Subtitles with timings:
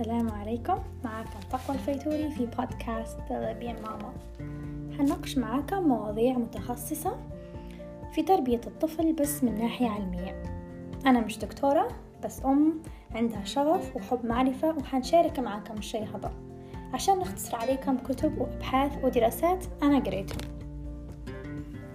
[0.00, 0.78] السلام عليكم.
[1.04, 4.12] معكم تقوى الفيتوري في بودكاست تربية ماما.
[4.98, 7.16] هنناقش معاكم مواضيع متخصصة
[8.12, 10.42] في تربية الطفل بس من ناحية علمية.
[11.06, 11.88] أنا مش دكتورة
[12.24, 12.82] بس أم
[13.14, 16.32] عندها شغف وحب معرفة وحنشارك معاكم الشي هذا.
[16.94, 20.50] عشان نختصر عليكم كتب وأبحاث ودراسات أنا قريتهم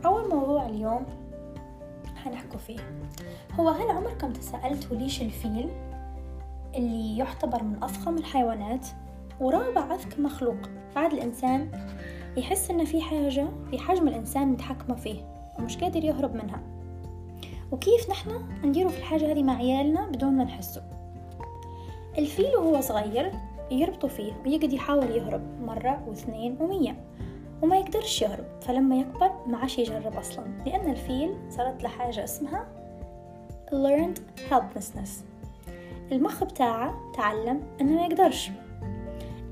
[0.06, 1.06] أول موضوع اليوم
[2.16, 2.80] حنحكوا فيه.
[3.60, 5.70] هو هل عمركم تساءلتوا ليش الفيل
[6.76, 8.88] اللي يعتبر من أفخم الحيوانات
[9.40, 10.58] ورابع أذكى مخلوق.
[10.96, 11.72] بعد الإنسان
[12.38, 15.22] يحس إن في حاجة في حجم الإنسان متحكمة فيه
[15.60, 16.62] ومش قادر يهرب منها.
[17.72, 18.32] وكيف نحن
[18.64, 20.84] نديروا في الحاجة هذه مع عيالنا بدون ما نحسه؟
[22.18, 23.32] الفيل وهو صغير
[23.72, 26.96] يربطوا فيه ويقعد يحاول يهرب مرة واثنين ومية
[27.62, 28.46] وما يقدرش يهرب.
[28.62, 32.68] فلما يكبر ما عاش يجرب أصلا لأن الفيل صارت له حاجة اسمها
[33.72, 35.31] learned helplessness.
[36.12, 38.52] المخ بتاعه تعلم إنه ما يقدرش.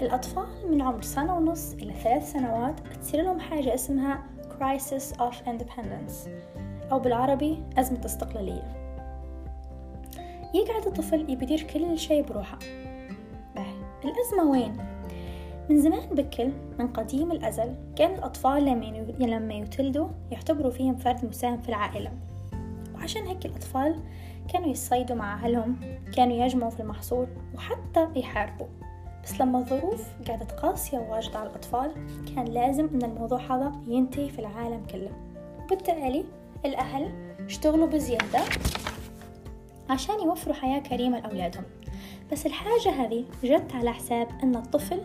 [0.01, 4.23] الأطفال من عمر سنة ونص إلى ثلاث سنوات تصير لهم حاجة اسمها
[4.59, 6.29] crisis of independence
[6.91, 8.75] أو بالعربي أزمة استقلالية.
[10.53, 12.59] يقعد الطفل يبدير كل شيء بروحه.
[14.05, 14.77] الأزمة وين؟
[15.69, 18.65] من زمان بكل من قديم الأزل كان الأطفال
[19.19, 22.11] لما يتلدوا يعتبروا فيهم فرد مساهم في العائلة.
[22.95, 23.95] وعشان هيك الأطفال
[24.53, 25.75] كانوا يصيدوا مع أهلهم
[26.15, 28.67] كانوا يجمعوا في المحصول وحتى يحاربوا.
[29.23, 31.91] بس لما الظروف قعدت قاسية وواجدة على الأطفال
[32.35, 35.11] كان لازم أن الموضوع هذا ينتهي في العالم كله.
[35.63, 36.25] وبالتالي
[36.65, 37.11] الأهل
[37.45, 38.39] اشتغلوا بزيادة
[39.89, 41.63] عشان يوفروا حياة كريمة لأولادهم.
[42.31, 45.01] بس الحاجة هذه جت على حساب أن الطفل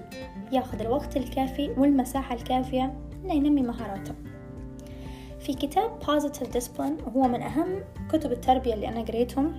[0.53, 4.15] ياخذ الوقت الكافي والمساحة الكافية أنه ينمي مهاراته.
[5.45, 7.69] في كتاب Positive Discipline وهو من أهم
[8.13, 9.53] كتب التربية اللي أنا قريتهم.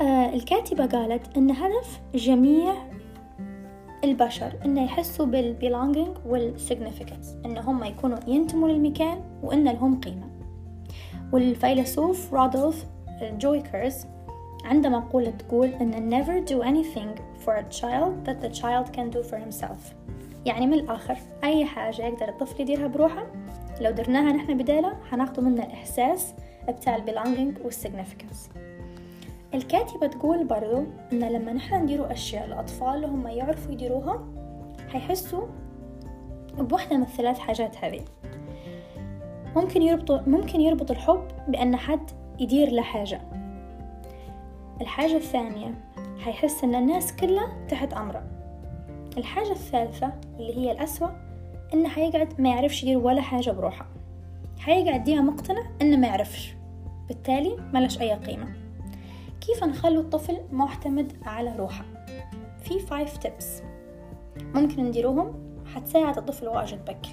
[0.00, 2.74] آه الكاتبة قالت أن هدف جميع
[4.04, 10.26] البشر أنه يحسوا بال belonging وال significance أن هم يكونوا ينتموا للمكان وأن لهم قيمة.
[11.32, 12.86] والفيلسوف رودولف
[13.22, 14.06] درايكرز
[14.64, 19.22] عنده مقولة تقول أن never do anything for a child that the child can do
[19.22, 19.94] for himself.
[20.46, 23.26] يعني من الآخر أي حاجة يقدر الطفل يديرها بروحه
[23.80, 26.34] لو درناها نحن بداله حناخده منه الإحساس
[26.68, 28.50] بتاع ال belonging وال significance
[29.54, 34.24] الكاتبة تقول برضو إن لما نحن نديروا أشياء لأطفال هم يعرفوا يديروها
[34.88, 35.46] حيحسوا
[36.58, 38.00] بوحدة من الثلاث حاجات هذه.
[39.56, 42.10] ممكن يربطوا ممكن يربط الحب بأن حد
[42.40, 43.20] يدير له حاجة.
[44.80, 45.74] الحاجة الثانية
[46.18, 48.22] حيحس إن الناس كلها تحت أمره.
[49.18, 51.08] الحاجة الثالثة اللي هي الأسوأ
[51.74, 53.86] إنه حيقعد ما يعرفش يدير ولا حاجة بروحه.
[54.58, 56.54] حيقعد ديما مقتنع إنه ما يعرفش.
[57.08, 58.46] بالتالي مالهش أي قيمة.
[59.40, 61.84] كيف نخلو الطفل معتمد على روحه؟
[62.62, 63.62] في five tips
[64.54, 65.34] ممكن نديروهم؟
[65.74, 67.08] حتساعد الطفل واجد بكر.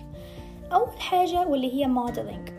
[0.74, 2.50] أول حاجة واللي هي modeling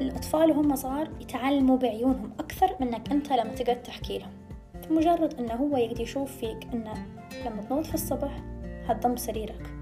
[0.00, 4.30] الأطفال وهم صغار يتعلموا بعيونهم أكثر منك أنت لما تقعد تحكي لهم.
[4.82, 6.94] فمجرد أنه هو يقدر يشوف فيك أنه
[7.46, 8.42] لما تنوض في الصبح
[8.88, 9.79] حتضم سريرك.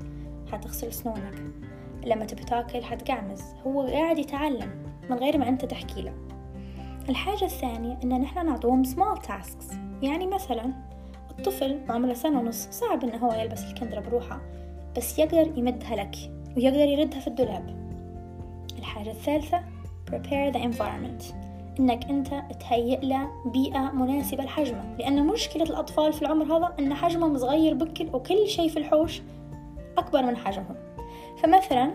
[0.53, 1.43] حتغسل سنونك
[2.07, 3.43] لما تبي تاكل حتقعمز.
[3.67, 4.71] هو قاعد يتعلم
[5.11, 6.13] من غير ما أنت تحكي له.
[7.09, 9.75] الحاجة الثانية إن نحن نعطوهم small tasks.
[10.03, 10.73] يعني مثلا
[11.31, 14.41] الطفل عمره سنة ونص صعب إنه هو يلبس الكندرة بروحه
[14.97, 16.17] بس يقدر يمدها لك
[16.57, 17.89] ويقدر يردها في الدولاب.
[18.79, 19.61] الحاجة الثالثة
[20.11, 21.35] prepare the environment.
[21.81, 22.29] إنك أنت
[22.61, 24.97] تهيئ له بيئة مناسبة لحجمه.
[24.99, 29.23] لأن مشكلة الأطفال في العمر هذا إن حجمهم صغير بكل وكل شيء في الحوش
[29.99, 30.77] أكبر من حجمهم
[31.37, 31.95] فمثلا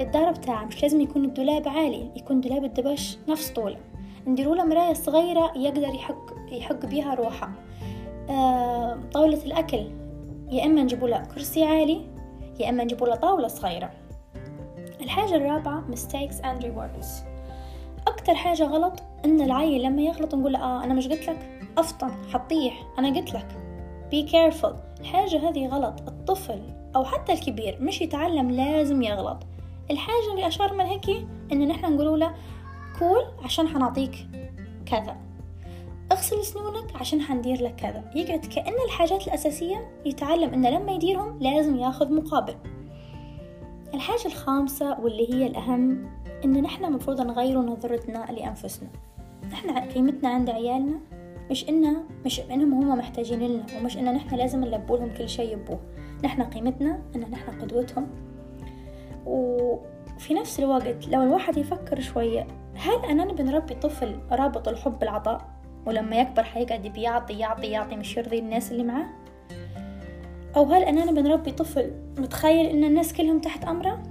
[0.00, 3.76] الدار بتاعه مش لازم يكون الدولاب عالي يكون دولاب الدبش نفس طوله.
[4.26, 6.16] نديروا له مراية صغيرة يقدر يحك
[6.52, 7.50] يحك بيها روحه.
[8.30, 9.86] آه طاولة الأكل
[10.50, 12.06] يا إما نجيبوا له كرسي عالي
[12.60, 13.90] يا إما نجيبوا له طاولة صغيرة.
[15.00, 17.06] الحاجة الرابعة mistakes and rewards.
[18.06, 22.86] أكتر حاجة غلط إن العيل لما يغلط نقول آه أنا مش قلت لك؟ أفطن حطيح
[22.98, 23.46] أنا قلت لك.
[24.12, 25.00] Be careful.
[25.00, 26.60] الحاجة هذه غلط الطفل
[26.96, 29.38] أو حتى الكبير مش يتعلم لازم يغلط.
[29.90, 32.34] الحاجة اللي أشار من هيك إن نحن نقول له
[32.98, 34.26] كول عشان حنعطيك
[34.86, 35.16] كذا.
[36.12, 38.04] اغسل سنونك عشان حندير لك كذا.
[38.14, 42.54] يقعد كأن الحاجات الأساسية يتعلم إنه لما يديرهم لازم ياخذ مقابل.
[43.94, 46.08] الحاجة الخامسة واللي هي الأهم
[46.44, 48.88] إن نحن مفروض نغيروا نظرتنا لأنفسنا.
[49.52, 51.00] نحن قيمتنا عند عيالنا
[51.50, 55.52] مش إنه مش إنهم هم محتاجين لنا ومش إنه نحن لازم نلبوا لهم كل شيء
[55.52, 55.80] يبوه.
[56.24, 58.06] نحن قيمتنا إن نحن قدوتهم.
[59.26, 65.54] وفي نفس الوقت لو الواحد يفكر شوية هل أننا بنربي طفل رابط الحب بالعطاء؟
[65.86, 69.06] ولما يكبر حيقعد بيعطي يعطي يعطي مش يرضي الناس اللي معاه؟
[70.56, 74.02] أو هل أننا بنربي طفل متخيل إن الناس كلهم تحت أمره؟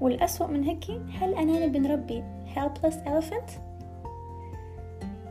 [0.00, 0.84] والأسوأ من هيك
[1.20, 2.24] هل أننا بنربي
[2.54, 3.50] helpless elephant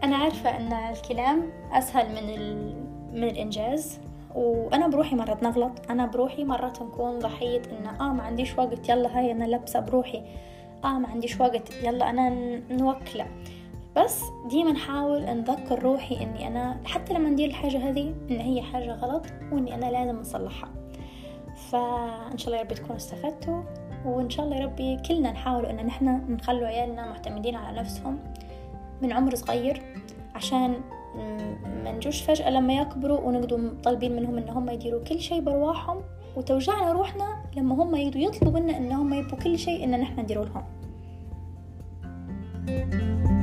[0.03, 2.75] أنا عارفة أن الكلام أسهل من, ال...
[3.13, 3.99] من الإنجاز.
[4.35, 5.71] وأنا بروحي مرات نغلط.
[5.89, 10.23] أنا بروحي مرات نكون ضحية إن آه ما عنديش وقت يلا هاي أنا لابسة بروحي.
[10.83, 12.29] آه ما عنديش وقت يلا أنا
[12.71, 13.25] نوكلة.
[13.97, 18.91] بس ديما نحاول نذكر روحي إني أنا حتى لما ندير الحاجة هذه إن هي حاجة
[18.91, 20.69] غلط وإني أنا لازم أصلحها.
[21.69, 23.61] فإن شاء الله يا تكونوا استفدتوا
[24.05, 28.19] وإن شاء الله يا ربي كلنا نحاول إن نحنا نخلوا عيالنا معتمدين على نفسهم
[29.01, 29.81] من عمر صغير
[30.35, 30.81] عشان
[31.83, 36.01] ما نجوش فجأة لما يكبروا ونقدوا طالبين منهم إن هم يديروا كل شيء برواحهم
[36.35, 40.45] وتوجعنا روحنا لما هم يقدروا يطلبوا منا إن هم يبقوا كل شيء إن نحن نديروا
[40.45, 40.63] لهم.
[42.65, 43.34] thank you